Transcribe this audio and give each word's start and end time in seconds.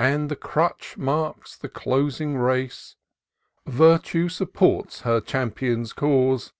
And 0.00 0.28
the 0.28 0.34
crutch 0.34 0.96
marks 0.98 1.56
the 1.56 1.68
closing 1.68 2.36
race. 2.36 2.96
Virtue 3.68 4.28
supports 4.28 5.02
her 5.02 5.20
champion's 5.20 5.92
cause. 5.92 6.52